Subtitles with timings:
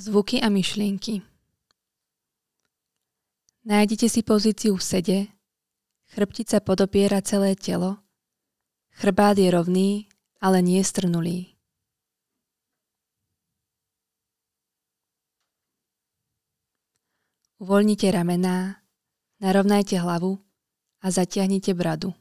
[0.00, 1.20] Zvuky a myšlienky
[3.68, 5.18] Nájdite si pozíciu v sede,
[6.16, 8.00] chrbtica podopiera celé telo,
[8.96, 10.08] chrbát je rovný,
[10.40, 11.52] ale nie strnulý.
[17.60, 18.80] Uvoľnite ramená,
[19.44, 20.40] narovnajte hlavu
[21.04, 22.16] a zatiahnite bradu.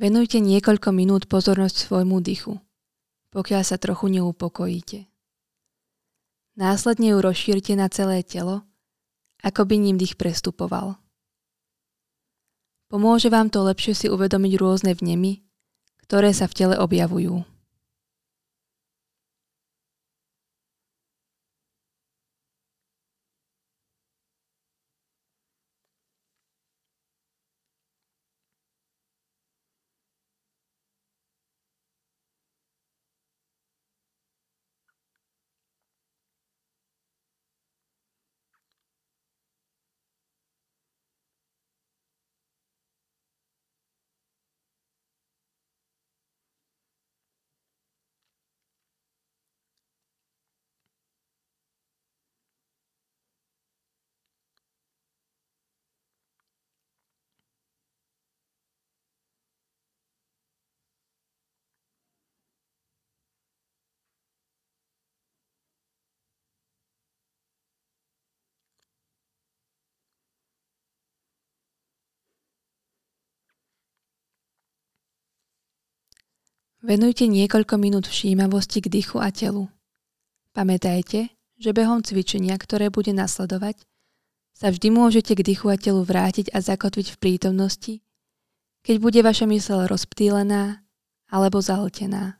[0.00, 2.56] Venujte niekoľko minút pozornosť svojmu dychu,
[3.36, 5.04] pokiaľ sa trochu neupokojíte.
[6.56, 8.64] Následne ju rozšírte na celé telo,
[9.44, 10.96] ako by ním dých prestupoval.
[12.88, 15.44] Pomôže vám to lepšie si uvedomiť rôzne vnemy,
[16.08, 17.44] ktoré sa v tele objavujú.
[76.80, 79.68] Venujte niekoľko minút všímavosti k dychu a telu.
[80.56, 81.28] Pamätajte,
[81.60, 83.84] že behom cvičenia, ktoré bude nasledovať,
[84.56, 87.94] sa vždy môžete k dychu a telu vrátiť a zakotviť v prítomnosti,
[88.80, 90.80] keď bude vaša mysel rozptýlená
[91.28, 92.39] alebo zahltená.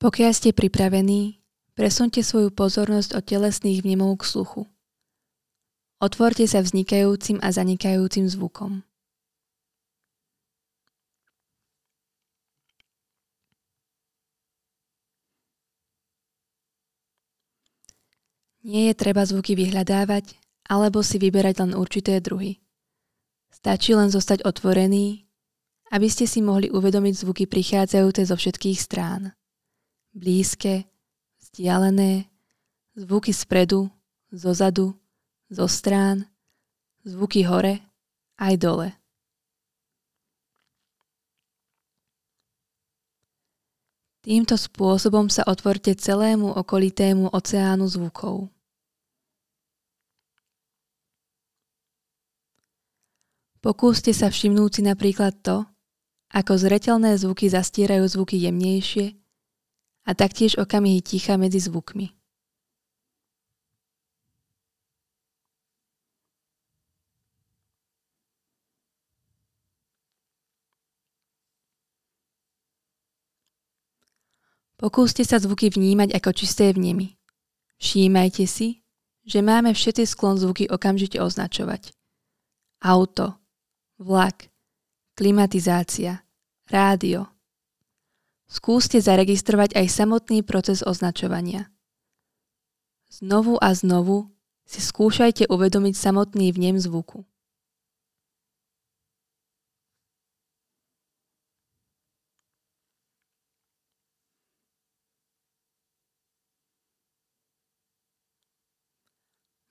[0.00, 1.44] Pokiaľ ste pripravení,
[1.76, 4.62] presunte svoju pozornosť od telesných vnemov k sluchu.
[6.00, 8.80] Otvorte sa vznikajúcim a zanikajúcim zvukom.
[18.64, 20.32] Nie je treba zvuky vyhľadávať
[20.64, 22.56] alebo si vyberať len určité druhy.
[23.52, 25.28] Stačí len zostať otvorený,
[25.92, 29.36] aby ste si mohli uvedomiť zvuky prichádzajúce zo všetkých strán
[30.20, 30.84] blízke,
[31.40, 32.28] vzdialené,
[32.92, 33.88] zvuky spredu,
[34.28, 34.92] zozadu,
[35.48, 36.28] zo strán,
[37.08, 37.80] zvuky hore
[38.36, 38.88] aj dole.
[44.20, 48.52] Týmto spôsobom sa otvorte celému okolitému oceánu zvukov.
[53.64, 55.64] Pokúste sa všimnúť si napríklad to,
[56.32, 59.19] ako zretelné zvuky zastierajú zvuky jemnejšie
[60.06, 62.20] a taktiež okamihy ticha medzi zvukmi.
[74.80, 77.12] Pokúste sa zvuky vnímať ako čisté vnemy.
[77.76, 78.80] Všímajte si,
[79.28, 81.92] že máme všetci sklon zvuky okamžite označovať.
[82.80, 83.36] Auto,
[84.00, 84.48] vlak,
[85.12, 86.24] klimatizácia,
[86.64, 87.28] rádio,
[88.50, 91.70] Skúste zaregistrovať aj samotný proces označovania.
[93.06, 94.34] Znovu a znovu
[94.66, 97.22] si skúšajte uvedomiť samotný vnem zvuku.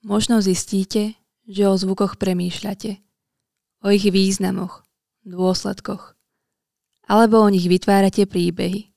[0.00, 2.96] Možno zistíte, že o zvukoch premýšľate,
[3.84, 4.88] o ich významoch,
[5.28, 6.19] dôsledkoch
[7.10, 8.94] alebo o nich vytvárate príbehy.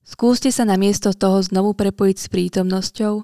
[0.00, 3.14] Skúste sa namiesto toho znovu prepojiť s prítomnosťou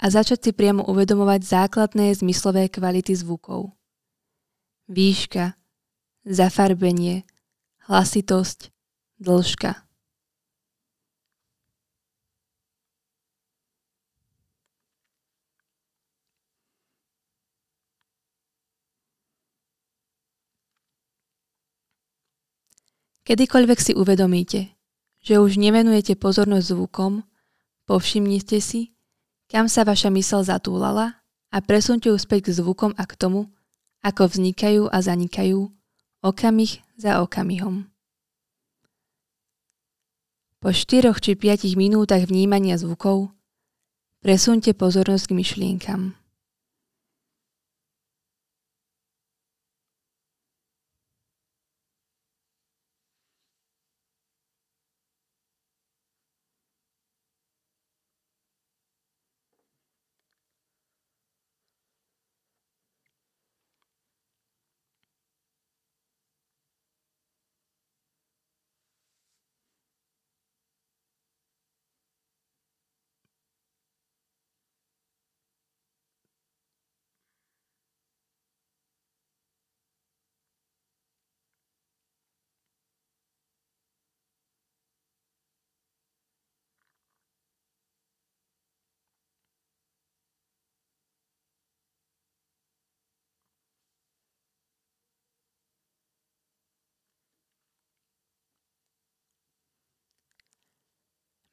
[0.00, 3.76] a začať si priamo uvedomovať základné zmyslové kvality zvukov.
[4.88, 5.54] Výška,
[6.24, 7.28] zafarbenie,
[7.86, 8.72] hlasitosť,
[9.22, 9.85] dĺžka.
[23.26, 24.70] Kedykoľvek si uvedomíte,
[25.18, 27.26] že už nevenujete pozornosť zvukom,
[27.90, 28.94] povšimnite si,
[29.50, 31.18] kam sa vaša mysel zatúlala
[31.50, 33.50] a presunte ju späť k zvukom a k tomu,
[34.06, 35.74] ako vznikajú a zanikajú,
[36.22, 37.90] okamih za okamihom.
[40.62, 43.34] Po 4 či 5 minútach vnímania zvukov
[44.22, 46.14] presunte pozornosť k myšlienkam.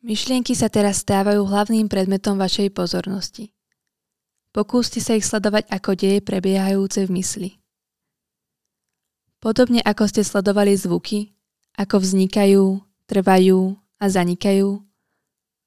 [0.04, 3.56] Myšlienky sa teraz stávajú hlavným predmetom vašej pozornosti.
[4.52, 7.50] Pokúste sa ich sledovať ako deje prebiehajúce v mysli.
[9.40, 11.32] Podobne ako ste sledovali zvuky,
[11.80, 14.84] ako vznikajú, trvajú a zanikajú,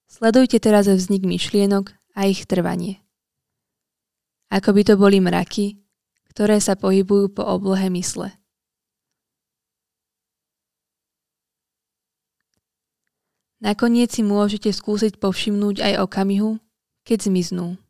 [0.04, 3.00] sledujte teraz vznik myšlienok a ich trvanie.
[4.52, 5.80] Ako by to boli mraky,
[6.28, 8.36] ktoré sa pohybujú po oblohe mysle.
[13.56, 16.60] Nakoniec si môžete skúsiť povšimnúť aj okamihu,
[17.08, 17.80] keď zmiznú.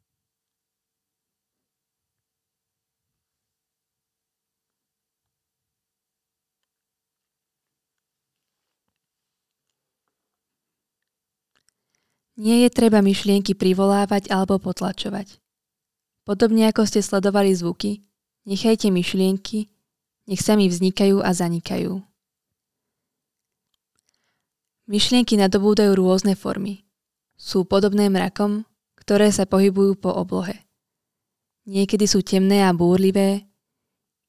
[12.36, 15.40] Nie je treba myšlienky privolávať alebo potlačovať.
[16.28, 18.04] Podobne ako ste sledovali zvuky,
[18.44, 19.72] nechajte myšlienky,
[20.28, 22.04] nech sami vznikajú a zanikajú.
[24.86, 26.86] Myšlienky nadobúdajú rôzne formy.
[27.34, 28.62] Sú podobné mrakom,
[28.94, 30.66] ktoré sa pohybujú po oblohe.
[31.66, 33.50] Niekedy sú temné a búrlivé,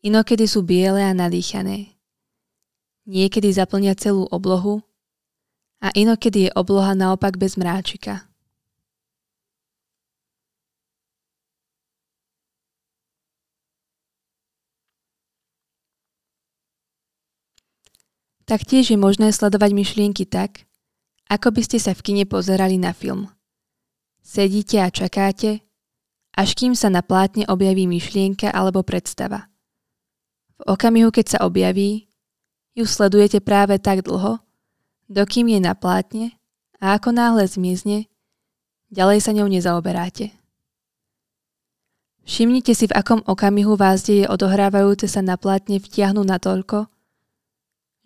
[0.02, 1.98] inokedy sú biele a nadýchané.
[3.06, 4.84] Niekedy zaplnia celú oblohu
[5.80, 8.27] a inokedy je obloha naopak bez mráčika.
[18.48, 20.64] Taktiež je možné sledovať myšlienky tak,
[21.28, 23.28] ako by ste sa v kine pozerali na film.
[24.24, 25.68] Sedíte a čakáte,
[26.32, 29.52] až kým sa na plátne objaví myšlienka alebo predstava.
[30.64, 32.08] V okamihu, keď sa objaví,
[32.72, 34.40] ju sledujete práve tak dlho,
[35.12, 36.32] dokým je na plátne
[36.80, 38.08] a ako náhle zmizne,
[38.96, 40.32] ďalej sa ňou nezaoberáte.
[42.24, 46.88] Všimnite si, v akom okamihu vás deje odohrávajúce sa na plátne vtiahnu natoľko,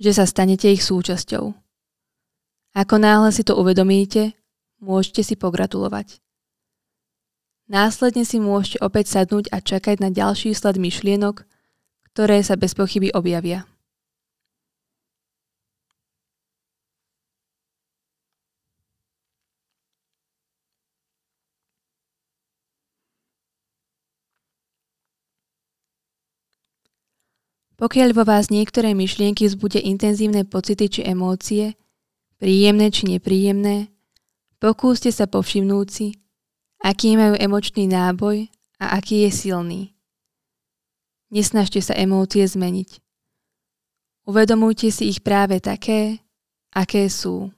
[0.02, 1.54] že sa stanete ich súčasťou.
[2.74, 4.34] Ako náhle si to uvedomíte,
[4.82, 6.18] môžete si pogratulovať.
[7.72, 11.48] Následne si môžete opäť sadnúť a čakať na ďalší sled myšlienok,
[12.12, 13.71] ktoré sa bez pochyby objavia.
[27.82, 31.74] Pokiaľ vo vás niektoré myšlienky vzbudia intenzívne pocity či emócie,
[32.38, 33.90] príjemné či nepríjemné,
[34.62, 36.22] pokúste sa povšimnúť si,
[36.78, 39.82] aký majú emočný náboj a aký je silný.
[41.34, 43.02] Nesnažte sa emócie zmeniť.
[44.30, 46.22] Uvedomujte si ich práve také,
[46.70, 47.50] aké sú.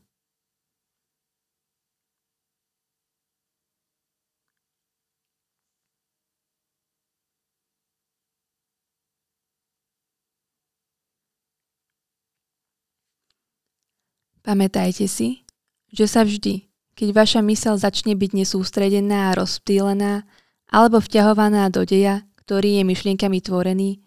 [14.43, 15.47] Pamätajte si,
[15.87, 16.67] že sa vždy,
[16.99, 20.27] keď vaša mysel začne byť nesústredená a rozptýlená
[20.67, 24.03] alebo vťahovaná do deja, ktorý je myšlienkami tvorený,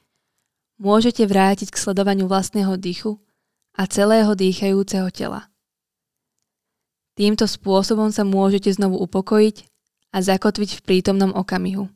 [0.76, 3.16] môžete vrátiť k sledovaniu vlastného dýchu
[3.80, 5.48] a celého dýchajúceho tela.
[7.16, 9.64] Týmto spôsobom sa môžete znovu upokojiť
[10.12, 11.88] a zakotviť v prítomnom okamihu.